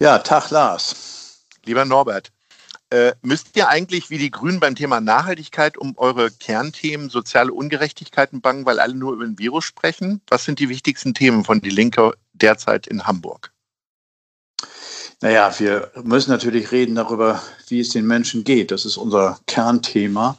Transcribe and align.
Ja, 0.00 0.18
Tag 0.18 0.50
Lars. 0.50 1.44
Lieber 1.64 1.84
Norbert, 1.84 2.30
äh, 2.90 3.14
müsst 3.22 3.56
ihr 3.56 3.68
eigentlich 3.68 4.10
wie 4.10 4.18
die 4.18 4.30
Grünen 4.30 4.60
beim 4.60 4.76
Thema 4.76 5.00
Nachhaltigkeit 5.00 5.76
um 5.76 5.94
eure 5.98 6.30
Kernthemen 6.30 7.10
soziale 7.10 7.52
Ungerechtigkeiten 7.52 8.40
bangen, 8.40 8.64
weil 8.64 8.78
alle 8.78 8.94
nur 8.94 9.12
über 9.12 9.24
den 9.24 9.40
Virus 9.40 9.64
sprechen? 9.64 10.20
Was 10.28 10.44
sind 10.44 10.60
die 10.60 10.68
wichtigsten 10.68 11.14
Themen 11.14 11.44
von 11.44 11.60
Die 11.60 11.70
Linke 11.70 12.14
derzeit 12.32 12.86
in 12.86 13.08
Hamburg? 13.08 13.52
Naja, 15.20 15.52
wir 15.58 15.90
müssen 16.04 16.30
natürlich 16.30 16.70
reden 16.70 16.94
darüber, 16.94 17.42
wie 17.66 17.80
es 17.80 17.88
den 17.88 18.06
Menschen 18.06 18.44
geht. 18.44 18.70
Das 18.70 18.86
ist 18.86 18.98
unser 18.98 19.40
Kernthema. 19.48 20.38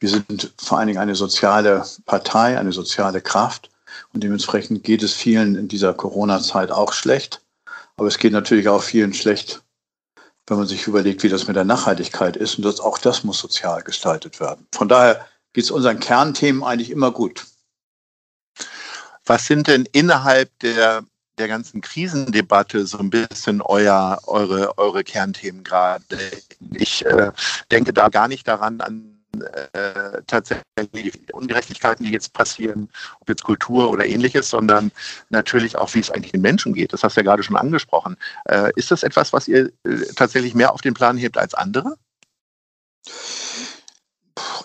Wir 0.00 0.10
sind 0.10 0.52
vor 0.58 0.78
allen 0.78 0.88
Dingen 0.88 1.00
eine 1.00 1.14
soziale 1.14 1.82
Partei, 2.04 2.58
eine 2.58 2.72
soziale 2.72 3.22
Kraft. 3.22 3.70
Und 4.12 4.22
dementsprechend 4.22 4.84
geht 4.84 5.02
es 5.02 5.14
vielen 5.14 5.56
in 5.56 5.66
dieser 5.66 5.94
Corona-Zeit 5.94 6.70
auch 6.70 6.92
schlecht. 6.92 7.40
Aber 7.98 8.06
es 8.06 8.18
geht 8.18 8.32
natürlich 8.32 8.68
auch 8.68 8.82
vielen 8.82 9.12
schlecht, 9.12 9.62
wenn 10.46 10.56
man 10.56 10.66
sich 10.66 10.86
überlegt, 10.86 11.22
wie 11.24 11.28
das 11.28 11.46
mit 11.46 11.56
der 11.56 11.64
Nachhaltigkeit 11.64 12.36
ist. 12.36 12.56
Und 12.56 12.64
das, 12.64 12.80
auch 12.80 12.96
das 12.96 13.24
muss 13.24 13.38
sozial 13.38 13.82
gestaltet 13.82 14.40
werden. 14.40 14.66
Von 14.72 14.88
daher 14.88 15.26
geht 15.52 15.64
es 15.64 15.70
unseren 15.70 15.98
Kernthemen 15.98 16.62
eigentlich 16.62 16.90
immer 16.90 17.10
gut. 17.10 17.44
Was 19.26 19.46
sind 19.46 19.66
denn 19.66 19.86
innerhalb 19.92 20.56
der 20.60 21.04
der 21.38 21.48
ganzen 21.48 21.80
Krisendebatte 21.80 22.84
so 22.84 22.98
ein 22.98 23.10
bisschen 23.10 23.62
euer, 23.62 24.18
eure, 24.26 24.76
eure 24.76 25.04
Kernthemen 25.04 25.62
gerade. 25.62 26.02
Ich 26.74 27.06
äh, 27.06 27.30
denke 27.70 27.92
da 27.92 28.08
gar 28.08 28.26
nicht 28.26 28.48
daran 28.48 28.80
an 28.80 29.17
äh, 29.42 30.22
tatsächlich 30.26 31.32
Ungerechtigkeiten, 31.32 32.04
die 32.04 32.12
jetzt 32.12 32.32
passieren, 32.32 32.88
ob 33.20 33.28
jetzt 33.28 33.44
Kultur 33.44 33.90
oder 33.90 34.06
ähnliches, 34.06 34.50
sondern 34.50 34.92
natürlich 35.30 35.76
auch, 35.76 35.94
wie 35.94 36.00
es 36.00 36.10
eigentlich 36.10 36.32
den 36.32 36.42
Menschen 36.42 36.74
geht. 36.74 36.92
Das 36.92 37.02
hast 37.02 37.16
du 37.16 37.20
ja 37.20 37.24
gerade 37.24 37.42
schon 37.42 37.56
angesprochen. 37.56 38.16
Äh, 38.44 38.70
ist 38.76 38.90
das 38.90 39.02
etwas, 39.02 39.32
was 39.32 39.48
ihr 39.48 39.70
äh, 39.84 39.96
tatsächlich 40.16 40.54
mehr 40.54 40.72
auf 40.72 40.80
den 40.80 40.94
Plan 40.94 41.16
hebt 41.16 41.38
als 41.38 41.54
andere? 41.54 41.96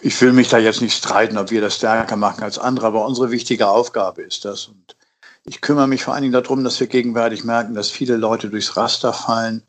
Ich 0.01 0.19
will 0.21 0.33
mich 0.33 0.49
da 0.49 0.57
jetzt 0.57 0.81
nicht 0.81 0.97
streiten, 0.97 1.37
ob 1.37 1.49
wir 1.49 1.61
das 1.61 1.77
stärker 1.77 2.15
machen 2.15 2.43
als 2.43 2.59
andere, 2.59 2.87
aber 2.87 3.05
unsere 3.05 3.31
wichtige 3.31 3.67
Aufgabe 3.67 4.21
ist 4.21 4.45
das. 4.45 4.65
Und 4.65 4.95
ich 5.45 5.61
kümmere 5.61 5.87
mich 5.87 6.03
vor 6.03 6.13
allen 6.13 6.23
Dingen 6.23 6.33
darum, 6.33 6.63
dass 6.63 6.79
wir 6.79 6.87
gegenwärtig 6.87 7.43
merken, 7.43 7.73
dass 7.73 7.89
viele 7.89 8.17
Leute 8.17 8.49
durchs 8.49 8.75
Raster 8.77 9.13
fallen 9.13 9.63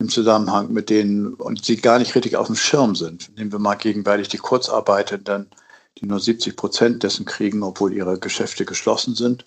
im 0.00 0.08
Zusammenhang 0.08 0.72
mit 0.72 0.90
denen 0.90 1.34
und 1.34 1.64
sie 1.64 1.76
gar 1.76 1.98
nicht 1.98 2.14
richtig 2.14 2.36
auf 2.36 2.46
dem 2.46 2.56
Schirm 2.56 2.96
sind. 2.96 3.36
Nehmen 3.36 3.52
wir 3.52 3.58
mal 3.58 3.74
gegenwärtig 3.74 4.28
die 4.28 4.38
Kurzarbeitenden, 4.38 5.50
die 5.98 6.06
nur 6.06 6.18
70 6.18 6.56
Prozent 6.56 7.02
dessen 7.02 7.26
kriegen, 7.26 7.62
obwohl 7.62 7.92
ihre 7.92 8.18
Geschäfte 8.18 8.64
geschlossen 8.64 9.14
sind. 9.14 9.44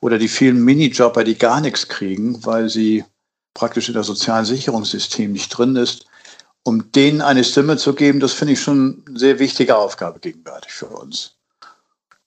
Oder 0.00 0.18
die 0.18 0.28
vielen 0.28 0.64
Minijobber, 0.64 1.22
die 1.22 1.36
gar 1.36 1.60
nichts 1.60 1.88
kriegen, 1.88 2.44
weil 2.46 2.70
sie 2.70 3.04
praktisch 3.52 3.88
in 3.88 3.94
das 3.94 4.06
sozialen 4.06 4.46
Sicherungssystem 4.46 5.32
nicht 5.32 5.50
drin 5.50 5.76
ist. 5.76 6.06
Um 6.62 6.92
denen 6.92 7.20
eine 7.20 7.44
Stimme 7.44 7.76
zu 7.76 7.94
geben, 7.94 8.20
das 8.20 8.32
finde 8.32 8.54
ich 8.54 8.60
schon 8.60 9.02
eine 9.06 9.18
sehr 9.18 9.38
wichtige 9.38 9.76
Aufgabe 9.76 10.18
gegenwärtig 10.20 10.72
für 10.72 10.86
uns. 10.86 11.36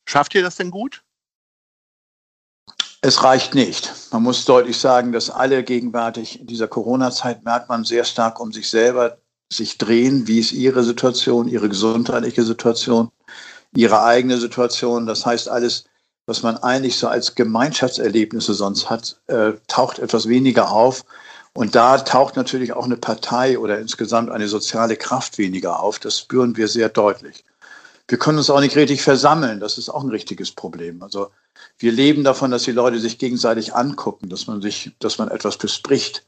Schafft 0.05 0.35
ihr 0.35 0.44
das 0.44 0.57
denn 0.57 0.69
gut? 0.69 1.03
Es 3.06 3.22
reicht 3.22 3.53
nicht. 3.53 3.91
Man 4.14 4.24
muss 4.24 4.46
deutlich 4.46 4.78
sagen, 4.78 5.12
dass 5.12 5.30
alle 5.30 5.66
gegenwärtig 5.66 6.40
in 6.40 6.47
dieser 6.47 6.69
Corona-Zeit 6.69 7.44
merkt 7.44 7.68
man 7.68 7.84
sehr 7.84 8.06
stark 8.06 8.40
um 8.40 8.53
sich 8.53 8.69
selber 8.69 9.18
sich 9.52 9.78
drehen. 9.78 10.25
Wie 10.25 10.40
ist 10.40 10.53
ihre 10.53 10.86
Situation, 10.86 11.50
ihre 11.50 11.68
gesundheitliche 11.68 12.44
Situation, 12.44 13.12
ihre 13.75 14.03
eigene 14.03 14.38
Situation? 14.38 15.06
Das 15.06 15.25
heißt, 15.25 15.50
alles, 15.50 15.84
was 16.28 16.44
man 16.44 16.56
eigentlich 16.56 16.97
so 16.97 17.09
als 17.09 17.36
Gemeinschaftserlebnisse 17.36 18.53
sonst 18.53 18.90
hat, 18.90 19.20
äh, 19.28 19.52
taucht 19.68 20.00
etwas 20.00 20.30
weniger 20.30 20.72
auf. 20.72 21.03
Und 21.53 21.75
da 21.75 21.97
taucht 21.97 22.38
natürlich 22.38 22.72
auch 22.72 22.85
eine 22.85 22.96
Partei 22.96 23.59
oder 23.59 23.80
insgesamt 23.80 24.31
eine 24.31 24.47
soziale 24.47 24.96
Kraft 24.96 25.38
weniger 25.38 25.81
auf. 25.81 26.00
Das 26.00 26.20
spüren 26.20 26.56
wir 26.56 26.70
sehr 26.70 26.88
deutlich. 26.88 27.44
Wir 28.08 28.18
können 28.18 28.38
uns 28.38 28.50
auch 28.50 28.59
nicht 28.59 28.75
richtig 28.75 29.02
versammeln. 29.02 29.59
Das 29.59 29.78
ist 29.78 29.90
auch 29.90 30.03
ein 30.03 30.09
richtiges 30.09 30.52
Problem. 30.52 31.02
Also 31.03 31.31
wir 31.78 31.91
leben 31.91 32.24
davon, 32.24 32.52
dass 32.52 32.64
die 32.64 32.72
Leute 32.72 33.00
sich 33.00 33.18
gegenseitig 33.18 33.74
angucken, 33.74 34.30
dass 34.30 34.47
man 34.47 34.62
sich, 34.62 34.91
dass 35.00 35.18
man 35.18 35.30
etwas 35.30 35.58
bespricht. 35.58 36.25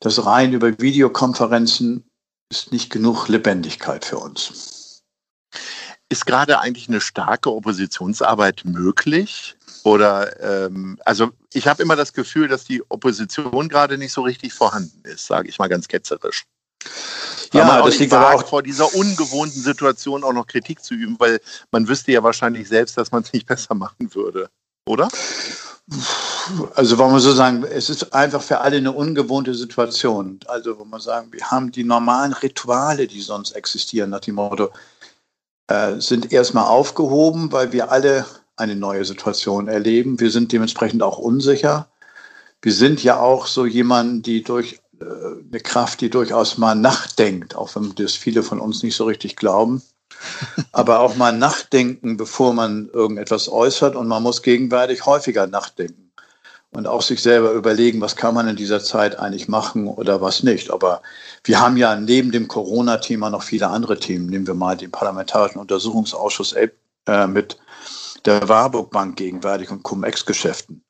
Das 0.00 0.24
rein 0.24 0.52
über 0.52 0.78
Videokonferenzen 0.78 2.04
ist 2.50 2.72
nicht 2.72 2.90
genug 2.90 3.28
Lebendigkeit 3.28 4.04
für 4.04 4.18
uns. 4.18 5.02
Ist 6.08 6.26
gerade 6.26 6.58
eigentlich 6.58 6.88
eine 6.88 7.00
starke 7.00 7.52
Oppositionsarbeit 7.52 8.64
möglich? 8.64 9.56
Oder 9.84 10.40
ähm, 10.40 10.98
also 11.04 11.30
ich 11.52 11.68
habe 11.68 11.82
immer 11.82 11.96
das 11.96 12.12
Gefühl, 12.12 12.48
dass 12.48 12.64
die 12.64 12.82
Opposition 12.88 13.68
gerade 13.68 13.96
nicht 13.96 14.12
so 14.12 14.22
richtig 14.22 14.52
vorhanden 14.52 15.02
ist, 15.04 15.26
sage 15.26 15.48
ich 15.48 15.58
mal 15.58 15.68
ganz 15.68 15.86
ketzerisch. 15.86 16.44
Ja, 17.52 17.82
das 17.82 17.98
liegt 17.98 18.12
aber 18.12 18.34
auch 18.34 18.46
vor 18.46 18.62
dieser 18.62 18.94
ungewohnten 18.94 19.60
Situation 19.60 20.22
auch 20.22 20.32
noch 20.32 20.46
Kritik 20.46 20.84
zu 20.84 20.94
üben, 20.94 21.16
weil 21.18 21.40
man 21.72 21.88
wüsste 21.88 22.12
ja 22.12 22.22
wahrscheinlich 22.22 22.68
selbst, 22.68 22.96
dass 22.96 23.10
man 23.10 23.22
es 23.22 23.32
nicht 23.32 23.46
besser 23.46 23.74
machen 23.74 24.14
würde 24.14 24.48
oder? 24.90 25.08
Also 26.74 26.98
wollen 26.98 27.12
wir 27.12 27.20
so 27.20 27.32
sagen, 27.32 27.64
es 27.64 27.90
ist 27.90 28.12
einfach 28.12 28.42
für 28.42 28.60
alle 28.60 28.76
eine 28.76 28.92
ungewohnte 28.92 29.54
Situation. 29.54 30.38
Also 30.46 30.78
wo 30.78 30.84
man 30.84 31.00
sagen, 31.00 31.32
wir 31.32 31.50
haben 31.50 31.72
die 31.72 31.84
normalen 31.84 32.32
Rituale, 32.32 33.06
die 33.06 33.20
sonst 33.20 33.52
existieren, 33.52 34.10
nach 34.10 34.20
dem 34.20 34.36
Motto, 34.36 34.70
äh, 35.68 36.00
sind 36.00 36.32
erstmal 36.32 36.66
aufgehoben, 36.66 37.50
weil 37.52 37.72
wir 37.72 37.90
alle 37.90 38.26
eine 38.56 38.76
neue 38.76 39.04
Situation 39.04 39.68
erleben. 39.68 40.20
Wir 40.20 40.30
sind 40.30 40.52
dementsprechend 40.52 41.02
auch 41.02 41.18
unsicher. 41.18 41.88
Wir 42.62 42.72
sind 42.72 43.02
ja 43.02 43.18
auch 43.18 43.46
so 43.46 43.64
jemand, 43.64 44.26
die 44.26 44.42
durch 44.42 44.80
eine 45.00 45.60
Kraft, 45.60 46.00
die 46.00 46.10
durchaus 46.10 46.58
mal 46.58 46.74
nachdenkt, 46.74 47.56
auch 47.56 47.74
wenn 47.74 47.94
das 47.94 48.14
viele 48.14 48.42
von 48.42 48.60
uns 48.60 48.82
nicht 48.82 48.96
so 48.96 49.04
richtig 49.04 49.36
glauben 49.36 49.82
aber 50.72 51.00
auch 51.00 51.16
mal 51.16 51.32
nachdenken, 51.32 52.16
bevor 52.16 52.52
man 52.52 52.88
irgendetwas 52.92 53.48
äußert. 53.48 53.96
Und 53.96 54.08
man 54.08 54.22
muss 54.22 54.42
gegenwärtig 54.42 55.06
häufiger 55.06 55.46
nachdenken 55.46 56.12
und 56.70 56.86
auch 56.86 57.02
sich 57.02 57.22
selber 57.22 57.52
überlegen, 57.52 58.00
was 58.00 58.16
kann 58.16 58.34
man 58.34 58.48
in 58.48 58.56
dieser 58.56 58.82
Zeit 58.82 59.18
eigentlich 59.18 59.48
machen 59.48 59.88
oder 59.88 60.20
was 60.20 60.42
nicht. 60.42 60.70
Aber 60.70 61.02
wir 61.44 61.60
haben 61.60 61.76
ja 61.76 61.96
neben 61.96 62.30
dem 62.30 62.48
Corona-Thema 62.48 63.30
noch 63.30 63.42
viele 63.42 63.68
andere 63.68 63.98
Themen. 63.98 64.26
Nehmen 64.26 64.46
wir 64.46 64.54
mal 64.54 64.76
den 64.76 64.90
Parlamentarischen 64.90 65.60
Untersuchungsausschuss 65.60 66.52
äh, 66.52 67.26
mit 67.26 67.58
der 68.24 68.48
Warburg 68.48 68.90
Bank 68.90 69.16
gegenwärtig 69.16 69.70
und 69.70 69.82
Cum-Ex-Geschäften. 69.82 70.84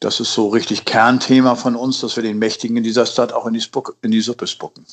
Das 0.00 0.20
ist 0.20 0.34
so 0.34 0.48
richtig 0.48 0.84
Kernthema 0.84 1.54
von 1.54 1.74
uns, 1.74 2.00
dass 2.00 2.16
wir 2.16 2.22
den 2.22 2.38
Mächtigen 2.38 2.76
in 2.76 2.82
dieser 2.82 3.06
Stadt 3.06 3.32
auch 3.32 3.46
in 3.46 3.54
die, 3.54 3.60
Spuck, 3.60 3.96
in 4.02 4.10
die 4.10 4.20
Suppe 4.20 4.46
spucken. 4.46 4.84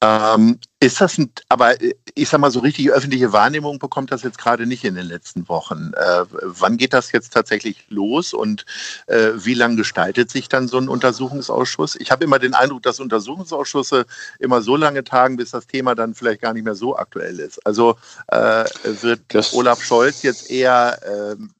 Ähm, 0.00 0.60
ist 0.80 1.00
das 1.00 1.18
ein, 1.18 1.32
aber 1.48 1.74
ich 2.18 2.28
sag 2.28 2.40
mal, 2.40 2.50
so 2.50 2.60
richtig 2.60 2.90
öffentliche 2.90 3.32
Wahrnehmung 3.32 3.78
bekommt 3.78 4.10
das 4.10 4.22
jetzt 4.22 4.38
gerade 4.38 4.66
nicht 4.66 4.84
in 4.84 4.96
den 4.96 5.06
letzten 5.06 5.48
Wochen. 5.48 5.92
Äh, 5.94 6.24
wann 6.42 6.76
geht 6.76 6.92
das 6.92 7.12
jetzt 7.12 7.32
tatsächlich 7.32 7.84
los 7.88 8.34
und 8.34 8.66
äh, 9.06 9.30
wie 9.36 9.54
lange 9.54 9.76
gestaltet 9.76 10.30
sich 10.30 10.48
dann 10.48 10.68
so 10.68 10.78
ein 10.78 10.88
Untersuchungsausschuss? 10.88 11.96
Ich 11.96 12.10
habe 12.10 12.24
immer 12.24 12.38
den 12.38 12.54
Eindruck, 12.54 12.82
dass 12.82 13.00
Untersuchungsausschüsse 13.00 14.04
immer 14.40 14.62
so 14.62 14.76
lange 14.76 15.04
tagen, 15.04 15.36
bis 15.36 15.52
das 15.52 15.66
Thema 15.66 15.94
dann 15.94 16.14
vielleicht 16.14 16.42
gar 16.42 16.52
nicht 16.52 16.64
mehr 16.64 16.74
so 16.74 16.96
aktuell 16.96 17.38
ist. 17.38 17.64
Also 17.64 17.96
äh, 18.28 18.64
wird 18.84 19.20
das 19.28 19.54
Olaf 19.54 19.82
Scholz 19.82 20.22
jetzt 20.22 20.50
eher 20.50 20.98
ähm, 21.06 21.50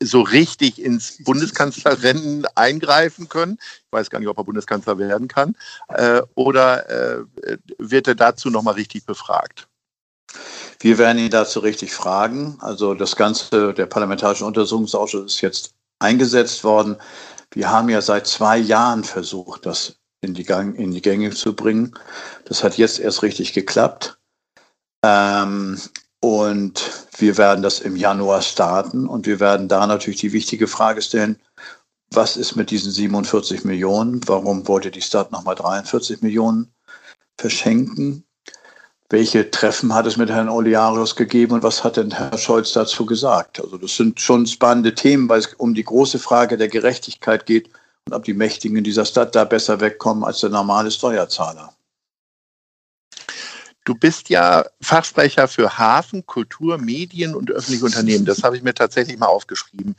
so 0.00 0.20
richtig 0.20 0.80
ins 0.80 1.22
Bundeskanzlerrennen 1.24 2.46
eingreifen 2.54 3.28
können? 3.28 3.58
Ich 3.60 3.92
weiß 3.92 4.10
gar 4.10 4.18
nicht, 4.18 4.28
ob 4.28 4.38
er 4.38 4.44
Bundeskanzler 4.44 4.98
werden 4.98 5.28
kann. 5.28 5.56
Äh, 5.88 6.20
oder 6.34 6.90
äh, 6.90 7.24
wird 7.78 8.08
er 8.08 8.14
dazu 8.14 8.50
nochmal 8.50 8.74
richtig 8.74 9.06
befragt? 9.06 9.68
Wir 10.80 10.98
werden 10.98 11.18
ihn 11.18 11.30
dazu 11.30 11.60
richtig 11.60 11.92
fragen. 11.92 12.56
Also 12.60 12.94
das 12.94 13.16
Ganze, 13.16 13.72
der 13.74 13.86
Parlamentarische 13.86 14.44
Untersuchungsausschuss 14.44 15.34
ist 15.34 15.40
jetzt 15.40 15.74
eingesetzt 15.98 16.64
worden. 16.64 16.96
Wir 17.52 17.70
haben 17.70 17.88
ja 17.88 18.00
seit 18.00 18.26
zwei 18.26 18.58
Jahren 18.58 19.04
versucht, 19.04 19.66
das 19.66 19.96
in 20.20 20.34
die, 20.34 20.44
Gang, 20.44 20.76
in 20.76 20.90
die 20.90 21.02
Gänge 21.02 21.30
zu 21.30 21.54
bringen. 21.54 21.94
Das 22.44 22.64
hat 22.64 22.78
jetzt 22.78 22.98
erst 22.98 23.22
richtig 23.22 23.52
geklappt. 23.52 24.18
Ähm, 25.04 25.80
und 26.20 27.08
wir 27.18 27.36
werden 27.36 27.62
das 27.62 27.80
im 27.80 27.96
Januar 27.96 28.42
starten 28.42 29.08
und 29.08 29.26
wir 29.26 29.40
werden 29.40 29.68
da 29.68 29.86
natürlich 29.86 30.20
die 30.20 30.32
wichtige 30.32 30.68
Frage 30.68 31.02
stellen, 31.02 31.40
was 32.12 32.36
ist 32.36 32.56
mit 32.56 32.70
diesen 32.70 32.92
47 32.92 33.64
Millionen? 33.64 34.20
Warum 34.28 34.68
wollte 34.68 34.90
die 34.90 35.00
Stadt 35.00 35.32
nochmal 35.32 35.54
43 35.54 36.22
Millionen 36.22 36.72
verschenken? 37.38 38.24
Welche 39.12 39.50
Treffen 39.50 39.94
hat 39.94 40.06
es 40.06 40.16
mit 40.16 40.30
Herrn 40.30 40.48
Oliarius 40.48 41.14
gegeben 41.14 41.52
und 41.52 41.62
was 41.62 41.84
hat 41.84 41.98
denn 41.98 42.10
Herr 42.10 42.36
Scholz 42.38 42.72
dazu 42.72 43.04
gesagt? 43.04 43.60
Also 43.60 43.76
das 43.76 43.94
sind 43.94 44.18
schon 44.18 44.46
spannende 44.46 44.94
Themen, 44.94 45.28
weil 45.28 45.40
es 45.40 45.52
um 45.54 45.74
die 45.74 45.84
große 45.84 46.18
Frage 46.18 46.56
der 46.56 46.68
Gerechtigkeit 46.68 47.44
geht 47.44 47.68
und 48.06 48.14
ob 48.14 48.24
die 48.24 48.32
Mächtigen 48.32 48.76
in 48.78 48.84
dieser 48.84 49.04
Stadt 49.04 49.34
da 49.34 49.44
besser 49.44 49.80
wegkommen 49.80 50.24
als 50.24 50.40
der 50.40 50.48
normale 50.48 50.90
Steuerzahler. 50.90 51.74
Du 53.84 53.94
bist 53.94 54.30
ja 54.30 54.64
Fachsprecher 54.80 55.46
für 55.46 55.76
Hafen, 55.76 56.24
Kultur, 56.24 56.78
Medien 56.78 57.34
und 57.34 57.50
öffentliche 57.50 57.84
Unternehmen. 57.84 58.24
Das 58.24 58.42
habe 58.42 58.56
ich 58.56 58.62
mir 58.62 58.74
tatsächlich 58.74 59.18
mal 59.18 59.26
aufgeschrieben. 59.26 59.94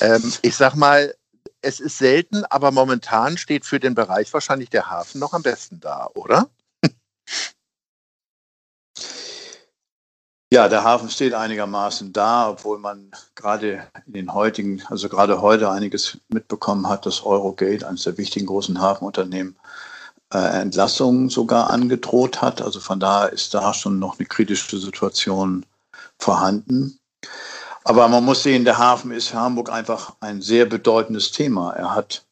Ähm, 0.00 0.32
ich 0.42 0.54
sag 0.54 0.76
mal, 0.76 1.14
es 1.62 1.80
ist 1.80 1.98
selten, 1.98 2.44
aber 2.44 2.70
momentan 2.70 3.38
steht 3.38 3.64
für 3.64 3.80
den 3.80 3.94
Bereich 3.94 4.32
wahrscheinlich 4.32 4.70
der 4.70 4.88
Hafen 4.88 5.18
noch 5.18 5.32
am 5.32 5.42
besten 5.42 5.80
da, 5.80 6.08
oder? 6.14 6.48
Ja, 10.52 10.68
der 10.68 10.84
Hafen 10.84 11.08
steht 11.08 11.32
einigermaßen 11.32 12.12
da, 12.12 12.50
obwohl 12.50 12.78
man 12.78 13.10
gerade 13.34 13.86
in 14.06 14.12
den 14.12 14.34
heutigen, 14.34 14.82
also 14.90 15.08
gerade 15.08 15.40
heute 15.40 15.70
einiges 15.70 16.18
mitbekommen 16.28 16.90
hat, 16.90 17.06
dass 17.06 17.24
Eurogate, 17.24 17.88
eines 17.88 18.02
der 18.02 18.18
wichtigen 18.18 18.44
großen 18.44 18.78
Hafenunternehmen, 18.78 19.56
äh, 20.30 20.60
Entlassungen 20.60 21.30
sogar 21.30 21.70
angedroht 21.70 22.42
hat. 22.42 22.60
Also 22.60 22.80
von 22.80 23.00
daher 23.00 23.32
ist 23.32 23.54
da 23.54 23.72
schon 23.72 23.98
noch 23.98 24.18
eine 24.18 24.26
kritische 24.26 24.78
Situation 24.78 25.64
vorhanden. 26.18 26.98
Aber 27.84 28.06
man 28.08 28.22
muss 28.22 28.42
sehen, 28.42 28.66
der 28.66 28.76
Hafen 28.76 29.10
ist 29.10 29.28
für 29.28 29.38
Hamburg 29.38 29.72
einfach 29.72 30.16
ein 30.20 30.42
sehr 30.42 30.66
bedeutendes 30.66 31.32
Thema. 31.32 31.72
Er 31.72 31.94
hat, 31.94 32.26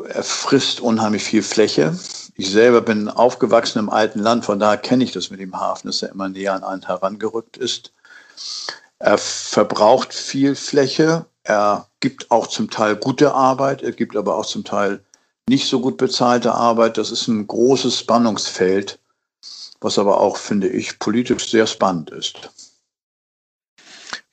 er 0.00 0.22
frisst 0.22 0.80
unheimlich 0.80 1.22
viel 1.24 1.42
Fläche. 1.42 1.98
Ich 2.34 2.50
selber 2.50 2.80
bin 2.80 3.08
aufgewachsen 3.08 3.78
im 3.78 3.90
alten 3.90 4.18
Land, 4.18 4.44
von 4.44 4.58
daher 4.58 4.78
kenne 4.78 5.04
ich 5.04 5.12
das 5.12 5.30
mit 5.30 5.40
dem 5.40 5.58
Hafen, 5.58 5.88
dass 5.88 6.02
er 6.02 6.10
immer 6.10 6.28
näher 6.28 6.54
an 6.54 6.64
einen 6.64 6.86
herangerückt 6.86 7.56
ist. 7.56 7.92
Er 8.98 9.18
verbraucht 9.18 10.14
viel 10.14 10.54
Fläche, 10.54 11.26
er 11.44 11.88
gibt 12.00 12.30
auch 12.30 12.46
zum 12.46 12.70
Teil 12.70 12.96
gute 12.96 13.34
Arbeit, 13.34 13.82
er 13.82 13.92
gibt 13.92 14.16
aber 14.16 14.36
auch 14.36 14.46
zum 14.46 14.64
Teil 14.64 15.02
nicht 15.48 15.68
so 15.68 15.80
gut 15.80 15.96
bezahlte 15.96 16.54
Arbeit. 16.54 16.98
Das 16.98 17.10
ist 17.10 17.28
ein 17.28 17.46
großes 17.46 17.98
Spannungsfeld, 17.98 18.98
was 19.80 19.98
aber 19.98 20.20
auch, 20.20 20.36
finde 20.36 20.68
ich, 20.68 20.98
politisch 20.98 21.50
sehr 21.50 21.66
spannend 21.66 22.10
ist. 22.10 22.50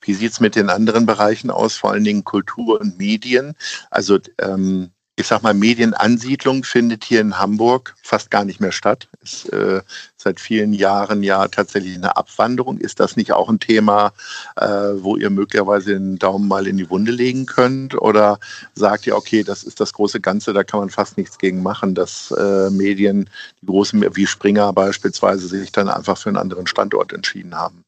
Wie 0.02 0.14
sieht 0.14 0.32
es 0.32 0.40
mit 0.40 0.54
den 0.54 0.70
anderen 0.70 1.04
Bereichen 1.04 1.50
aus, 1.50 1.76
vor 1.76 1.90
allen 1.90 2.04
Dingen 2.04 2.24
Kultur 2.24 2.80
und 2.80 2.96
Medien? 2.96 3.54
Also 3.90 4.18
ähm, 4.38 4.92
ich 5.20 5.26
sag 5.26 5.42
mal, 5.42 5.54
Medienansiedlung 5.54 6.64
findet 6.64 7.04
hier 7.04 7.20
in 7.20 7.38
Hamburg 7.38 7.94
fast 8.02 8.30
gar 8.30 8.44
nicht 8.44 8.60
mehr 8.60 8.72
statt. 8.72 9.08
Ist 9.22 9.52
äh, 9.52 9.82
seit 10.16 10.40
vielen 10.40 10.72
Jahren 10.72 11.22
ja 11.22 11.46
tatsächlich 11.48 11.94
eine 11.94 12.16
Abwanderung. 12.16 12.78
Ist 12.78 13.00
das 13.00 13.16
nicht 13.16 13.32
auch 13.32 13.48
ein 13.48 13.60
Thema, 13.60 14.12
äh, 14.56 14.66
wo 14.66 15.16
ihr 15.16 15.30
möglicherweise 15.30 15.92
den 15.92 16.18
Daumen 16.18 16.48
mal 16.48 16.66
in 16.66 16.78
die 16.78 16.88
Wunde 16.88 17.12
legen 17.12 17.46
könnt? 17.46 17.94
Oder 17.94 18.40
sagt 18.74 19.06
ihr, 19.06 19.16
okay, 19.16 19.44
das 19.44 19.62
ist 19.62 19.78
das 19.78 19.92
große 19.92 20.20
Ganze, 20.20 20.52
da 20.52 20.64
kann 20.64 20.80
man 20.80 20.90
fast 20.90 21.18
nichts 21.18 21.38
gegen 21.38 21.62
machen, 21.62 21.94
dass 21.94 22.30
äh, 22.30 22.70
Medien, 22.70 23.28
die 23.60 23.66
großen 23.66 24.16
wie 24.16 24.26
Springer 24.26 24.72
beispielsweise, 24.72 25.46
sich 25.46 25.70
dann 25.70 25.88
einfach 25.88 26.16
für 26.16 26.30
einen 26.30 26.38
anderen 26.38 26.66
Standort 26.66 27.12
entschieden 27.12 27.54
haben? 27.54 27.84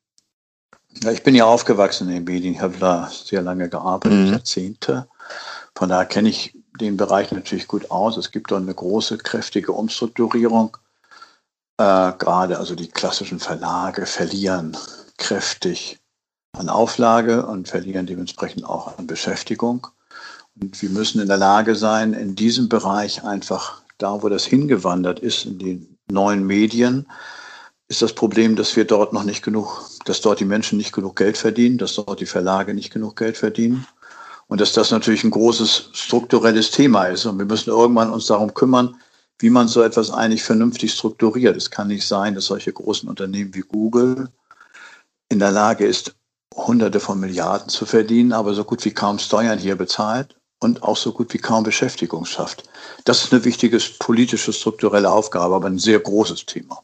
Ja, 1.02 1.10
ich 1.10 1.22
bin 1.22 1.34
ja 1.34 1.46
aufgewachsen 1.46 2.08
in 2.08 2.16
den 2.16 2.24
Medien, 2.24 2.54
ich 2.54 2.60
habe 2.60 2.76
da 2.78 3.10
sehr 3.10 3.40
lange 3.40 3.70
gearbeitet, 3.70 4.18
mhm. 4.18 4.32
Jahrzehnte. 4.32 5.08
Von 5.74 5.88
daher 5.88 6.04
kenne 6.04 6.28
ich 6.28 6.54
den 6.80 6.96
Bereich 6.96 7.32
natürlich 7.32 7.68
gut 7.68 7.90
aus. 7.90 8.16
Es 8.16 8.30
gibt 8.30 8.50
dort 8.50 8.62
eine 8.62 8.74
große, 8.74 9.18
kräftige 9.18 9.72
Umstrukturierung. 9.72 10.76
Äh, 11.78 12.12
gerade 12.18 12.58
also 12.58 12.74
die 12.74 12.88
klassischen 12.88 13.38
Verlage 13.38 14.06
verlieren 14.06 14.76
kräftig 15.18 15.98
an 16.52 16.68
Auflage 16.68 17.46
und 17.46 17.68
verlieren 17.68 18.06
dementsprechend 18.06 18.64
auch 18.64 18.98
an 18.98 19.06
Beschäftigung. 19.06 19.86
Und 20.60 20.80
wir 20.82 20.90
müssen 20.90 21.20
in 21.20 21.28
der 21.28 21.38
Lage 21.38 21.74
sein, 21.76 22.12
in 22.12 22.34
diesem 22.34 22.68
Bereich 22.68 23.24
einfach 23.24 23.82
da, 23.98 24.22
wo 24.22 24.28
das 24.28 24.44
hingewandert 24.44 25.20
ist, 25.20 25.46
in 25.46 25.58
den 25.58 25.98
neuen 26.10 26.46
Medien, 26.46 27.06
ist 27.88 28.02
das 28.02 28.14
Problem, 28.14 28.56
dass 28.56 28.74
wir 28.76 28.84
dort 28.84 29.12
noch 29.12 29.24
nicht 29.24 29.42
genug, 29.42 29.82
dass 30.04 30.20
dort 30.20 30.40
die 30.40 30.44
Menschen 30.44 30.78
nicht 30.78 30.92
genug 30.92 31.16
Geld 31.16 31.36
verdienen, 31.38 31.78
dass 31.78 31.94
dort 31.94 32.20
die 32.20 32.26
Verlage 32.26 32.74
nicht 32.74 32.92
genug 32.92 33.16
Geld 33.16 33.36
verdienen. 33.36 33.86
Und 34.52 34.60
dass 34.60 34.74
das 34.74 34.90
natürlich 34.90 35.24
ein 35.24 35.30
großes 35.30 35.88
strukturelles 35.94 36.70
Thema 36.72 37.06
ist. 37.06 37.24
Und 37.24 37.38
wir 37.38 37.46
müssen 37.46 37.70
irgendwann 37.70 38.10
uns 38.10 38.26
darum 38.26 38.52
kümmern, 38.52 39.00
wie 39.38 39.48
man 39.48 39.66
so 39.66 39.80
etwas 39.80 40.10
eigentlich 40.10 40.42
vernünftig 40.42 40.92
strukturiert. 40.92 41.56
Es 41.56 41.70
kann 41.70 41.88
nicht 41.88 42.06
sein, 42.06 42.34
dass 42.34 42.44
solche 42.44 42.70
großen 42.70 43.08
Unternehmen 43.08 43.54
wie 43.54 43.62
Google 43.62 44.28
in 45.30 45.38
der 45.38 45.52
Lage 45.52 45.86
ist, 45.86 46.14
Hunderte 46.54 47.00
von 47.00 47.18
Milliarden 47.18 47.70
zu 47.70 47.86
verdienen, 47.86 48.34
aber 48.34 48.52
so 48.52 48.62
gut 48.62 48.84
wie 48.84 48.92
kaum 48.92 49.18
Steuern 49.18 49.58
hier 49.58 49.76
bezahlt 49.76 50.36
und 50.60 50.82
auch 50.82 50.98
so 50.98 51.12
gut 51.12 51.32
wie 51.32 51.38
kaum 51.38 51.64
Beschäftigung 51.64 52.26
schafft. 52.26 52.64
Das 53.06 53.24
ist 53.24 53.32
eine 53.32 53.46
wichtige 53.46 53.78
politische, 54.00 54.52
strukturelle 54.52 55.10
Aufgabe, 55.10 55.54
aber 55.54 55.68
ein 55.68 55.78
sehr 55.78 55.98
großes 55.98 56.44
Thema. 56.44 56.82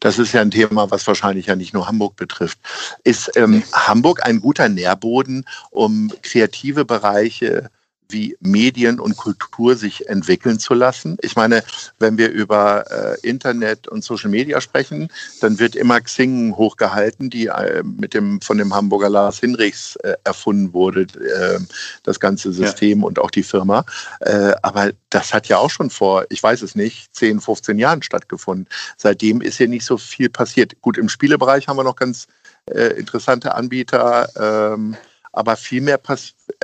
Das 0.00 0.18
ist 0.18 0.32
ja 0.32 0.40
ein 0.40 0.50
Thema, 0.50 0.90
was 0.90 1.06
wahrscheinlich 1.06 1.46
ja 1.46 1.56
nicht 1.56 1.74
nur 1.74 1.88
Hamburg 1.88 2.16
betrifft. 2.16 2.58
Ist 3.04 3.36
ähm, 3.36 3.62
Hamburg 3.72 4.24
ein 4.24 4.40
guter 4.40 4.68
Nährboden, 4.68 5.44
um 5.70 6.12
kreative 6.22 6.84
Bereiche 6.84 7.70
wie 8.08 8.36
Medien 8.40 9.00
und 9.00 9.16
Kultur 9.16 9.76
sich 9.76 10.08
entwickeln 10.08 10.58
zu 10.58 10.74
lassen. 10.74 11.16
Ich 11.22 11.36
meine, 11.36 11.62
wenn 11.98 12.18
wir 12.18 12.30
über 12.30 12.84
äh, 12.90 13.28
Internet 13.28 13.88
und 13.88 14.04
Social 14.04 14.30
Media 14.30 14.60
sprechen, 14.60 15.08
dann 15.40 15.58
wird 15.58 15.76
immer 15.76 16.00
Xing 16.00 16.56
hochgehalten, 16.56 17.30
die 17.30 17.46
äh, 17.46 17.82
mit 17.82 18.14
dem 18.14 18.40
von 18.40 18.58
dem 18.58 18.74
Hamburger 18.74 19.10
Lars 19.10 19.38
Hinrichs 19.40 19.96
äh, 19.96 20.14
erfunden 20.24 20.72
wurde, 20.72 21.02
äh, 21.02 21.58
das 22.02 22.20
ganze 22.20 22.52
System 22.52 23.00
ja. 23.00 23.06
und 23.06 23.18
auch 23.18 23.30
die 23.30 23.42
Firma. 23.42 23.84
Äh, 24.20 24.52
aber 24.62 24.92
das 25.10 25.32
hat 25.34 25.48
ja 25.48 25.58
auch 25.58 25.70
schon 25.70 25.90
vor, 25.90 26.26
ich 26.30 26.42
weiß 26.42 26.62
es 26.62 26.74
nicht, 26.74 27.14
10, 27.14 27.40
15 27.40 27.78
Jahren 27.78 28.02
stattgefunden. 28.02 28.68
Seitdem 28.96 29.40
ist 29.40 29.56
hier 29.58 29.68
nicht 29.68 29.84
so 29.84 29.96
viel 29.96 30.28
passiert. 30.28 30.80
Gut, 30.82 30.98
im 30.98 31.08
Spielebereich 31.08 31.68
haben 31.68 31.76
wir 31.76 31.84
noch 31.84 31.96
ganz 31.96 32.26
äh, 32.66 32.98
interessante 32.98 33.54
Anbieter. 33.54 34.28
Ähm, 34.74 34.96
aber 35.36 35.56
viel 35.56 35.82
mehr 35.82 36.00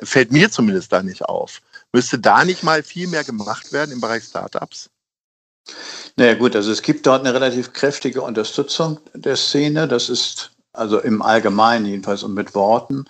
fällt 0.03 0.33
mir 0.33 0.51
zumindest 0.51 0.93
da 0.93 1.03
nicht 1.03 1.23
auf. 1.25 1.61
Müsste 1.93 2.19
da 2.19 2.45
nicht 2.45 2.63
mal 2.63 2.83
viel 2.83 3.07
mehr 3.07 3.23
gemacht 3.23 3.73
werden 3.73 3.93
im 3.93 4.01
Bereich 4.01 4.25
Startups? 4.25 4.89
Naja 6.17 6.35
gut, 6.35 6.57
also 6.57 6.73
es 6.73 6.83
gibt 6.83 7.07
dort 7.07 7.21
eine 7.21 7.35
relativ 7.35 7.73
kräftige 7.73 8.23
Unterstützung 8.23 8.99
der 9.15 9.37
Szene. 9.37 9.87
Das 9.87 10.09
ist 10.09 10.53
also 10.73 10.99
im 11.01 11.21
Allgemeinen 11.21 11.85
jedenfalls 11.85 12.23
und 12.23 12.33
mit 12.33 12.55
Worten. 12.55 13.05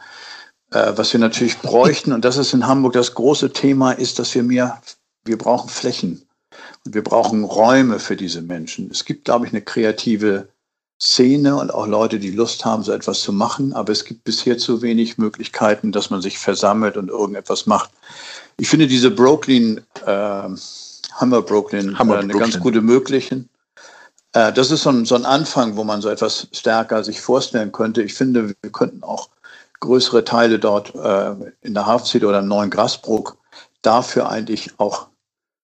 Äh, 0.73 0.93
was 0.97 1.13
wir 1.13 1.21
natürlich 1.21 1.59
bräuchten, 1.63 2.13
und 2.13 2.25
das 2.25 2.37
ist 2.37 2.53
in 2.53 2.67
Hamburg 2.67 2.95
das 2.95 3.15
große 3.15 3.53
Thema, 3.53 3.93
ist, 3.93 4.19
dass 4.19 4.35
wir 4.35 4.43
mehr, 4.43 4.83
wir 5.25 5.39
brauchen 5.39 5.71
Flächen. 5.71 6.27
Und 6.85 6.95
wir 6.95 7.05
brauchen 7.05 7.45
Räume 7.45 8.01
für 8.01 8.17
diese 8.17 8.43
Menschen. 8.43 8.91
Es 8.91 9.05
gibt, 9.05 9.27
glaube 9.27 9.47
ich, 9.47 9.53
eine 9.53 9.63
kreative 9.63 10.49
Szene 11.03 11.57
und 11.57 11.75
auch 11.75 11.89
Leute, 11.89 12.21
die 12.21 12.31
Lust 12.31 12.65
haben, 12.65 12.85
so 12.85 12.93
etwas 12.93 13.23
zu 13.23 13.33
machen. 13.33 13.73
Aber 13.73 13.91
es 13.91 14.05
gibt 14.05 14.23
bisher 14.23 14.57
zu 14.57 14.83
wenig 14.83 15.19
Möglichkeiten, 15.19 15.91
dass 15.91 16.11
man 16.11 16.23
sich 16.23 16.39
versammelt 16.39 16.97
und 16.97 17.09
irgendetwas 17.09 17.67
macht. 17.67 17.91
Ich 18.57 18.69
finde 18.69 18.87
diese 18.87 19.11
Brooklyn, 19.11 19.81
äh, 20.07 20.49
Hammer 21.17 21.43
Brooklyn, 21.43 21.99
Hammer 21.99 22.15
äh, 22.15 22.19
eine 22.19 22.29
Brooklyn. 22.29 22.51
ganz 22.53 22.63
gute 22.63 22.81
Möglichen, 22.81 23.49
Äh, 24.33 24.53
das 24.53 24.71
ist 24.71 24.83
so 24.83 24.91
ein, 24.91 25.05
so 25.05 25.15
ein 25.15 25.27
Anfang, 25.27 25.77
wo 25.77 25.85
man 25.85 26.01
so 26.01 26.09
etwas 26.09 26.49
stärker 26.53 27.05
sich 27.05 27.21
vorstellen 27.21 27.73
könnte. 27.73 28.03
Ich 28.03 28.15
finde, 28.15 28.49
wir 28.49 28.73
könnten 28.73 29.03
auch 29.03 29.29
größere 29.81 30.25
Teile 30.25 30.59
dort 30.59 30.95
äh, 30.95 31.35
in 31.63 31.75
der 31.75 31.87
Hafensiede 31.87 32.27
oder 32.27 32.39
im 32.39 32.49
neuen 32.49 32.71
Grasbruck 32.71 33.37
dafür 33.83 34.29
eigentlich 34.29 34.71
auch 34.79 35.09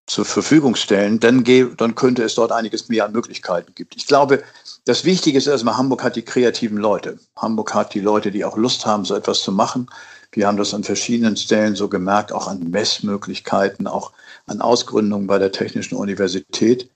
zur 0.08 0.24
Verfügung 0.24 0.74
stellen, 0.74 1.20
dann, 1.20 1.44
dann 1.76 1.94
könnte 1.94 2.24
es 2.24 2.34
dort 2.34 2.50
einiges 2.50 2.88
mehr 2.88 3.04
an 3.04 3.12
Möglichkeiten 3.12 3.74
gibt. 3.74 3.94
Ich 3.94 4.06
glaube, 4.06 4.42
das 4.84 5.04
Wichtige 5.04 5.38
ist 5.38 5.46
erstmal, 5.46 5.76
Hamburg 5.76 6.02
hat 6.02 6.16
die 6.16 6.24
kreativen 6.24 6.78
Leute. 6.78 7.18
Hamburg 7.36 7.74
hat 7.74 7.94
die 7.94 8.00
Leute, 8.00 8.30
die 8.30 8.44
auch 8.44 8.56
Lust 8.56 8.86
haben, 8.86 9.04
so 9.04 9.14
etwas 9.14 9.42
zu 9.42 9.52
machen. 9.52 9.88
Wir 10.32 10.46
haben 10.46 10.56
das 10.56 10.74
an 10.74 10.82
verschiedenen 10.82 11.36
Stellen 11.36 11.76
so 11.76 11.88
gemerkt, 11.88 12.32
auch 12.32 12.48
an 12.48 12.70
Messmöglichkeiten, 12.70 13.86
auch 13.86 14.12
an 14.46 14.60
Ausgründungen 14.62 15.26
bei 15.26 15.38
der 15.38 15.52
Technischen 15.52 15.96
Universität. 15.96 16.90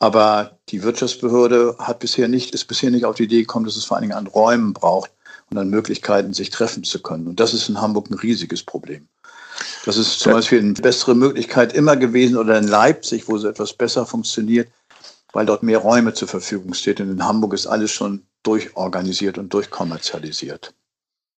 Aber 0.00 0.58
die 0.68 0.82
Wirtschaftsbehörde 0.82 1.76
hat 1.78 2.00
bisher 2.00 2.26
nicht, 2.26 2.54
ist 2.54 2.64
bisher 2.64 2.90
nicht 2.90 3.04
auf 3.04 3.16
die 3.16 3.24
Idee 3.24 3.42
gekommen, 3.42 3.66
dass 3.66 3.76
es 3.76 3.84
vor 3.84 3.96
allen 3.96 4.02
Dingen 4.02 4.18
an 4.18 4.26
Räumen 4.26 4.72
braucht 4.72 5.12
und 5.48 5.58
an 5.58 5.70
Möglichkeiten, 5.70 6.34
sich 6.34 6.50
treffen 6.50 6.82
zu 6.82 7.00
können. 7.02 7.28
Und 7.28 7.38
das 7.38 7.54
ist 7.54 7.68
in 7.68 7.80
Hamburg 7.80 8.10
ein 8.10 8.14
riesiges 8.14 8.64
Problem. 8.64 9.06
Das 9.84 9.96
ist 9.96 10.20
zum 10.20 10.32
Beispiel 10.32 10.60
eine 10.60 10.74
bessere 10.74 11.14
Möglichkeit 11.14 11.72
immer 11.72 11.96
gewesen 11.96 12.36
oder 12.36 12.56
in 12.56 12.68
Leipzig, 12.68 13.28
wo 13.28 13.36
so 13.38 13.48
etwas 13.48 13.72
besser 13.72 14.06
funktioniert, 14.06 14.70
weil 15.32 15.46
dort 15.46 15.62
mehr 15.62 15.78
Räume 15.78 16.14
zur 16.14 16.28
Verfügung 16.28 16.74
steht. 16.74 17.00
Und 17.00 17.10
in 17.10 17.24
Hamburg 17.24 17.52
ist 17.54 17.66
alles 17.66 17.90
schon 17.90 18.24
durchorganisiert 18.44 19.38
und 19.38 19.52
durchkommerzialisiert. 19.52 20.72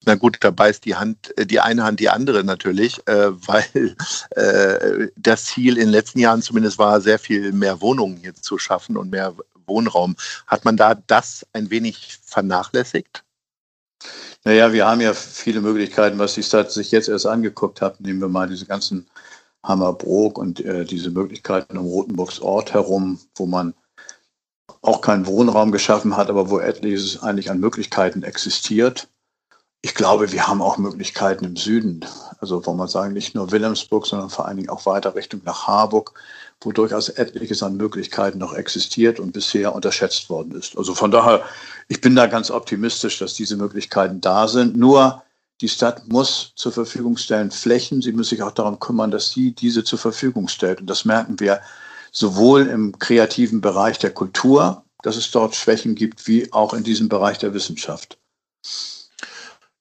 Na 0.06 0.16
gut, 0.16 0.36
da 0.40 0.50
beißt 0.50 0.84
die 0.84 0.96
Hand, 0.96 1.36
äh, 1.38 1.46
die 1.46 1.60
eine 1.60 1.84
Hand 1.84 2.00
die 2.00 2.10
andere 2.10 2.44
natürlich, 2.44 3.00
äh, 3.06 3.30
weil 3.46 3.96
äh, 4.30 5.08
das 5.16 5.46
Ziel 5.46 5.78
in 5.78 5.84
den 5.84 5.90
letzten 5.90 6.18
Jahren 6.18 6.42
zumindest 6.42 6.78
war, 6.78 7.00
sehr 7.00 7.18
viel 7.18 7.52
mehr 7.52 7.80
Wohnungen 7.80 8.18
hier 8.18 8.34
zu 8.34 8.58
schaffen 8.58 8.98
und 8.98 9.10
mehr 9.10 9.34
Wohnraum. 9.66 10.16
Hat 10.46 10.66
man 10.66 10.76
da 10.76 10.94
das 10.94 11.46
ein 11.54 11.70
wenig 11.70 12.18
vernachlässigt? 12.22 13.24
Naja, 14.46 14.74
wir 14.74 14.86
haben 14.86 15.00
ja 15.00 15.14
viele 15.14 15.62
Möglichkeiten, 15.62 16.18
was 16.18 16.34
die 16.34 16.42
Stadt 16.42 16.70
sich 16.70 16.90
jetzt 16.90 17.08
erst 17.08 17.26
angeguckt 17.26 17.80
hat. 17.80 18.00
Nehmen 18.00 18.20
wir 18.20 18.28
mal 18.28 18.46
diese 18.46 18.66
ganzen 18.66 19.06
Hammerbrook 19.62 20.36
und 20.36 20.60
äh, 20.60 20.84
diese 20.84 21.10
Möglichkeiten 21.10 21.78
um 21.78 21.86
Rotenburgs 21.86 22.40
Ort 22.40 22.74
herum, 22.74 23.18
wo 23.36 23.46
man 23.46 23.72
auch 24.82 25.00
keinen 25.00 25.26
Wohnraum 25.26 25.72
geschaffen 25.72 26.14
hat, 26.16 26.28
aber 26.28 26.50
wo 26.50 26.58
etliches 26.58 27.22
eigentlich 27.22 27.50
an 27.50 27.58
Möglichkeiten 27.58 28.22
existiert. 28.22 29.08
Ich 29.80 29.94
glaube, 29.94 30.30
wir 30.32 30.46
haben 30.46 30.60
auch 30.60 30.76
Möglichkeiten 30.76 31.46
im 31.46 31.56
Süden. 31.56 32.04
Also, 32.40 32.66
wo 32.66 32.74
man 32.74 32.88
sagen, 32.88 33.14
nicht 33.14 33.34
nur 33.34 33.50
Wilhelmsburg, 33.50 34.06
sondern 34.06 34.28
vor 34.28 34.46
allen 34.46 34.58
Dingen 34.58 34.68
auch 34.68 34.84
weiter 34.84 35.14
Richtung 35.14 35.40
nach 35.44 35.66
Harburg, 35.66 36.12
wo 36.60 36.72
durchaus 36.72 37.08
etliches 37.08 37.62
an 37.62 37.76
Möglichkeiten 37.76 38.38
noch 38.38 38.54
existiert 38.54 39.20
und 39.20 39.32
bisher 39.32 39.74
unterschätzt 39.74 40.28
worden 40.30 40.52
ist. 40.52 40.76
Also 40.76 40.94
von 40.94 41.10
daher, 41.10 41.44
ich 41.88 42.00
bin 42.00 42.14
da 42.16 42.26
ganz 42.26 42.50
optimistisch, 42.50 43.18
dass 43.18 43.34
diese 43.34 43.56
Möglichkeiten 43.56 44.20
da 44.20 44.48
sind. 44.48 44.76
Nur 44.76 45.22
die 45.60 45.68
Stadt 45.68 46.08
muss 46.08 46.52
zur 46.56 46.72
Verfügung 46.72 47.16
stellen 47.16 47.50
Flächen. 47.50 48.02
Sie 48.02 48.12
muss 48.12 48.30
sich 48.30 48.42
auch 48.42 48.52
darum 48.52 48.80
kümmern, 48.80 49.10
dass 49.10 49.30
sie 49.30 49.52
diese 49.52 49.84
zur 49.84 49.98
Verfügung 49.98 50.48
stellt. 50.48 50.80
Und 50.80 50.88
das 50.88 51.04
merken 51.04 51.38
wir 51.40 51.60
sowohl 52.10 52.66
im 52.66 52.98
kreativen 52.98 53.60
Bereich 53.60 53.98
der 53.98 54.10
Kultur, 54.10 54.84
dass 55.02 55.16
es 55.16 55.30
dort 55.30 55.54
Schwächen 55.54 55.94
gibt, 55.94 56.26
wie 56.26 56.52
auch 56.52 56.74
in 56.74 56.84
diesem 56.84 57.08
Bereich 57.08 57.38
der 57.38 57.54
Wissenschaft. 57.54 58.18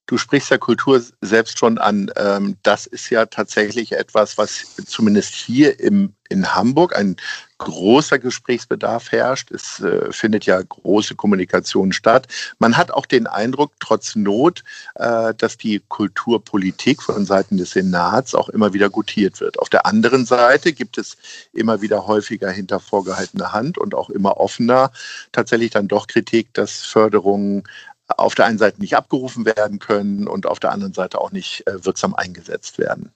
Du 0.06 0.18
sprichst 0.18 0.52
ja 0.52 0.58
Kultur 0.58 1.02
selbst 1.22 1.58
schon 1.58 1.78
an. 1.78 2.12
Ähm, 2.18 2.58
das 2.62 2.86
ist 2.86 3.10
ja 3.10 3.26
tatsächlich 3.26 3.94
etwas, 3.94 4.38
was 4.38 4.76
zumindest 4.86 5.34
hier 5.34 5.80
im, 5.80 6.14
in 6.30 6.54
Hamburg 6.54 6.96
ein 6.96 7.16
großer 7.64 8.20
Gesprächsbedarf 8.20 9.12
herrscht. 9.12 9.52
Es 9.52 9.80
äh, 9.80 10.12
findet 10.12 10.46
ja 10.46 10.62
große 10.62 11.16
Kommunikation 11.16 11.92
statt. 11.92 12.28
Man 12.60 12.78
hat 12.78 12.92
auch 12.92 13.06
den 13.06 13.28
Eindruck, 13.28 13.74
trotz 13.80 14.16
Not, 14.16 14.64
äh, 14.96 15.34
dass 15.36 15.58
die 15.58 15.82
Kulturpolitik 15.88 17.02
von 17.02 17.26
Seiten 17.26 17.58
des 17.58 17.72
Senats 17.72 18.36
auch 18.36 18.50
immer 18.50 18.74
wieder 18.74 18.90
gutiert 18.90 19.40
wird. 19.40 19.60
Auf 19.60 19.70
der 19.70 19.86
anderen 19.86 20.26
Seite 20.26 20.74
gibt 20.74 20.98
es 20.98 21.18
immer 21.54 21.82
wieder 21.82 22.08
häufiger 22.08 22.50
hinter 22.50 22.80
vorgehaltener 22.80 23.54
Hand 23.54 23.78
und 23.78 23.96
auch 23.96 24.10
immer 24.10 24.38
offener 24.38 24.92
tatsächlich 25.32 25.72
dann 25.72 25.88
doch 25.88 26.08
Kritik, 26.08 26.54
dass 26.54 26.82
Förderungen 26.82 27.64
auf 28.08 28.36
der 28.36 28.46
einen 28.46 28.58
Seite 28.58 28.82
nicht 28.82 28.96
abgerufen 28.96 29.46
werden 29.46 29.80
können 29.80 30.28
und 30.28 30.46
auf 30.46 30.60
der 30.60 30.72
anderen 30.72 30.94
Seite 30.94 31.20
auch 31.20 31.32
nicht 31.32 31.66
äh, 31.68 31.86
wirksam 31.86 32.14
eingesetzt 32.14 32.78
werden. 32.78 33.12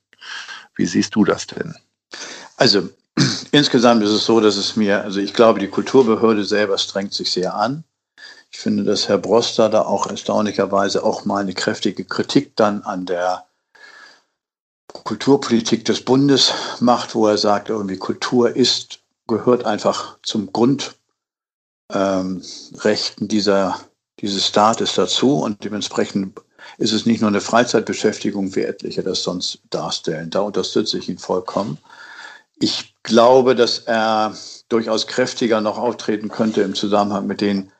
Wie 0.75 0.85
siehst 0.85 1.15
du 1.15 1.23
das 1.23 1.47
denn? 1.47 1.75
Also 2.55 2.89
insgesamt 3.51 4.03
ist 4.03 4.11
es 4.11 4.25
so, 4.25 4.39
dass 4.39 4.57
es 4.57 4.75
mir, 4.75 5.03
also 5.03 5.19
ich 5.19 5.33
glaube, 5.33 5.59
die 5.59 5.67
Kulturbehörde 5.67 6.43
selber 6.45 6.77
strengt 6.77 7.13
sich 7.13 7.31
sehr 7.31 7.55
an. 7.55 7.83
Ich 8.51 8.59
finde, 8.59 8.83
dass 8.83 9.07
Herr 9.09 9.17
Broster 9.17 9.69
da 9.69 9.81
auch 9.81 10.07
erstaunlicherweise 10.07 11.03
auch 11.03 11.25
mal 11.25 11.41
eine 11.41 11.53
kräftige 11.53 12.05
Kritik 12.05 12.55
dann 12.55 12.81
an 12.83 13.05
der 13.05 13.45
Kulturpolitik 14.87 15.85
des 15.85 16.03
Bundes 16.03 16.53
macht, 16.79 17.13
wo 17.13 17.27
er 17.27 17.37
sagt, 17.37 17.69
irgendwie 17.69 17.97
Kultur 17.97 18.55
ist, 18.55 18.99
gehört 19.27 19.65
einfach 19.65 20.17
zum 20.23 20.51
Grundrechten 20.53 20.93
ähm, 21.93 22.41
dieser 23.27 23.79
dieses 24.19 24.47
Staates 24.47 24.95
dazu 24.95 25.39
und 25.39 25.63
dementsprechend 25.63 26.39
ist 26.77 26.91
es 26.91 27.05
nicht 27.05 27.21
nur 27.21 27.29
eine 27.29 27.41
Freizeitbeschäftigung, 27.41 28.55
wie 28.55 28.63
etliche 28.63 29.03
das 29.03 29.23
sonst 29.23 29.59
darstellen. 29.69 30.29
Da 30.29 30.41
unterstütze 30.41 30.97
ich 30.97 31.07
ihn 31.09 31.19
vollkommen. 31.19 31.77
Ich 32.59 32.95
glaube, 33.03 33.55
dass 33.55 33.79
er 33.79 34.35
durchaus 34.69 35.07
kräftiger 35.07 35.61
noch 35.61 35.77
auftreten 35.77 36.29
könnte 36.29 36.61
im 36.61 36.75
Zusammenhang 36.75 37.27
mit 37.27 37.41
den 37.41 37.71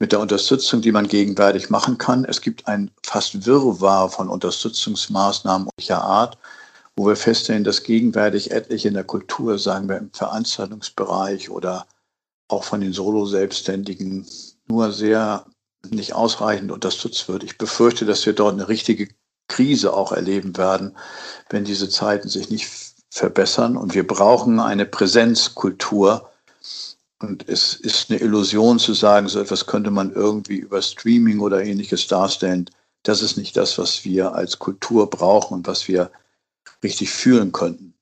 mit 0.00 0.12
der 0.12 0.20
Unterstützung, 0.20 0.82
die 0.82 0.92
man 0.92 1.08
gegenwärtig 1.08 1.70
machen 1.70 1.98
kann. 1.98 2.24
Es 2.24 2.40
gibt 2.40 2.66
ein 2.66 2.90
fast 3.02 3.46
Wirrwarr 3.46 4.10
von 4.10 4.28
Unterstützungsmaßnahmen 4.28 5.68
welcher 5.76 6.02
Art, 6.02 6.36
wo 6.96 7.06
wir 7.06 7.16
feststellen, 7.16 7.64
dass 7.64 7.84
gegenwärtig 7.84 8.50
etliche 8.50 8.88
in 8.88 8.94
der 8.94 9.04
Kultur, 9.04 9.58
sagen 9.58 9.88
wir 9.88 9.96
im 9.96 10.12
Veranstaltungsbereich 10.12 11.50
oder 11.50 11.86
auch 12.48 12.64
von 12.64 12.80
den 12.80 12.92
Solo-Selbstständigen 12.92 14.26
nur 14.66 14.92
sehr 14.92 15.46
nicht 15.88 16.14
ausreichend 16.14 16.72
unterstützt 16.72 17.28
wird. 17.28 17.44
Ich 17.44 17.58
befürchte, 17.58 18.04
dass 18.04 18.26
wir 18.26 18.32
dort 18.32 18.54
eine 18.54 18.68
richtige 18.68 19.08
Krise 19.48 19.92
auch 19.92 20.12
erleben 20.12 20.56
werden, 20.56 20.96
wenn 21.50 21.64
diese 21.64 21.88
Zeiten 21.88 22.28
sich 22.28 22.50
nicht 22.50 22.93
verbessern. 23.14 23.76
Und 23.76 23.94
wir 23.94 24.06
brauchen 24.06 24.58
eine 24.58 24.84
Präsenzkultur. 24.84 26.28
Und 27.20 27.48
es 27.48 27.74
ist 27.74 28.10
eine 28.10 28.20
Illusion 28.20 28.80
zu 28.80 28.92
sagen, 28.92 29.28
so 29.28 29.40
etwas 29.40 29.66
könnte 29.66 29.92
man 29.92 30.12
irgendwie 30.12 30.56
über 30.56 30.82
Streaming 30.82 31.38
oder 31.38 31.64
ähnliches 31.64 32.08
darstellen. 32.08 32.68
Das 33.04 33.22
ist 33.22 33.36
nicht 33.36 33.56
das, 33.56 33.78
was 33.78 34.04
wir 34.04 34.34
als 34.34 34.58
Kultur 34.58 35.08
brauchen 35.08 35.54
und 35.54 35.66
was 35.68 35.86
wir 35.86 36.10
richtig 36.82 37.10
fühlen 37.10 37.52
könnten. 37.52 37.94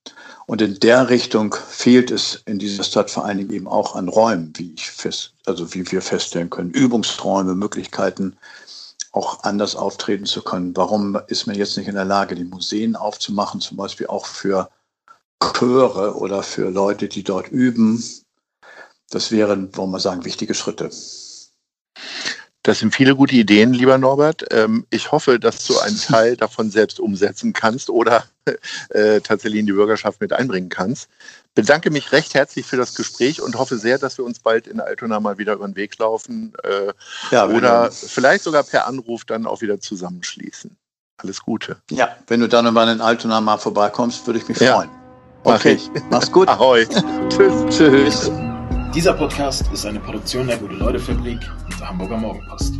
Und 0.46 0.62
in 0.62 0.80
der 0.80 1.10
Richtung 1.10 1.54
fehlt 1.54 2.10
es 2.10 2.42
in 2.46 2.58
dieser 2.58 2.82
Stadt 2.82 3.10
vor 3.10 3.26
allen 3.26 3.38
Dingen 3.38 3.52
eben 3.52 3.68
auch 3.68 3.94
an 3.94 4.08
Räumen, 4.08 4.52
wie 4.56 4.72
ich 4.74 4.90
fest, 4.90 5.34
also 5.46 5.74
wie 5.74 5.88
wir 5.92 6.00
feststellen 6.00 6.50
können, 6.50 6.70
Übungsräume, 6.70 7.54
Möglichkeiten, 7.54 8.36
auch 9.12 9.44
anders 9.44 9.76
auftreten 9.76 10.24
zu 10.24 10.42
können. 10.42 10.74
Warum 10.74 11.20
ist 11.28 11.46
man 11.46 11.54
jetzt 11.54 11.76
nicht 11.76 11.88
in 11.88 11.94
der 11.94 12.06
Lage, 12.06 12.34
die 12.34 12.44
Museen 12.44 12.96
aufzumachen, 12.96 13.60
zum 13.60 13.76
Beispiel 13.76 14.06
auch 14.06 14.24
für 14.24 14.70
Chöre 15.52 16.16
oder 16.16 16.42
für 16.42 16.70
Leute, 16.70 17.08
die 17.08 17.24
dort 17.24 17.48
üben? 17.48 18.02
Das 19.10 19.30
wären, 19.30 19.76
wollen 19.76 19.90
wir 19.90 20.00
sagen, 20.00 20.24
wichtige 20.24 20.54
Schritte. 20.54 20.90
Das 22.64 22.78
sind 22.78 22.94
viele 22.94 23.16
gute 23.16 23.34
Ideen, 23.34 23.74
lieber 23.74 23.98
Norbert. 23.98 24.44
Ähm, 24.52 24.86
ich 24.90 25.10
hoffe, 25.10 25.40
dass 25.40 25.66
du 25.66 25.78
einen 25.80 25.98
Teil 26.08 26.36
davon 26.36 26.70
selbst 26.70 27.00
umsetzen 27.00 27.52
kannst 27.52 27.90
oder 27.90 28.24
äh, 28.90 29.20
tatsächlich 29.20 29.60
in 29.60 29.66
die 29.66 29.72
Bürgerschaft 29.72 30.20
mit 30.20 30.32
einbringen 30.32 30.68
kannst. 30.68 31.08
Bedanke 31.54 31.90
mich 31.90 32.12
recht 32.12 32.34
herzlich 32.34 32.64
für 32.64 32.76
das 32.76 32.94
Gespräch 32.94 33.42
und 33.42 33.58
hoffe 33.58 33.78
sehr, 33.78 33.98
dass 33.98 34.16
wir 34.16 34.24
uns 34.24 34.38
bald 34.38 34.68
in 34.68 34.80
Altona 34.80 35.18
mal 35.20 35.38
wieder 35.38 35.54
über 35.54 35.66
den 35.66 35.76
Weg 35.76 35.98
laufen 35.98 36.52
äh, 36.62 36.92
ja, 37.30 37.48
oder 37.48 37.90
vielleicht 37.90 38.44
sogar 38.44 38.62
per 38.62 38.86
Anruf 38.86 39.24
dann 39.24 39.46
auch 39.46 39.60
wieder 39.60 39.80
zusammenschließen. 39.80 40.76
Alles 41.18 41.42
Gute. 41.42 41.76
Ja, 41.90 42.16
wenn 42.28 42.40
du 42.40 42.48
dann 42.48 42.72
mal 42.72 42.88
in 42.88 43.00
Altona 43.00 43.40
mal 43.40 43.58
vorbeikommst, 43.58 44.26
würde 44.26 44.38
ich 44.38 44.48
mich 44.48 44.58
freuen. 44.58 45.01
Ja, 45.44 45.54
okay, 45.56 45.72
ich. 45.72 45.90
mach's 46.10 46.30
gut. 46.30 46.48
Ahoi. 46.48 46.86
Tschüss. 47.28 47.76
Tschüss. 47.76 48.30
Dieser 48.94 49.14
Podcast 49.14 49.64
ist 49.72 49.86
eine 49.86 49.98
Produktion 50.00 50.46
der 50.46 50.58
Gute-Leute-Fabrik 50.58 51.40
und 51.64 51.80
der 51.80 51.88
Hamburger 51.88 52.18
Morgenpost. 52.18 52.74